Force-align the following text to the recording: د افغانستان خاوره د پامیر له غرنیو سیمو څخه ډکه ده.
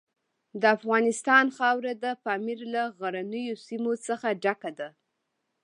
د 0.61 0.63
افغانستان 0.77 1.45
خاوره 1.57 1.91
د 2.03 2.05
پامیر 2.23 2.59
له 2.73 2.83
غرنیو 2.97 3.61
سیمو 3.65 3.93
څخه 4.07 4.27
ډکه 4.43 4.71
ده. 4.79 4.89